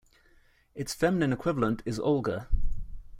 [0.73, 2.47] Its feminine equivalent is Olga.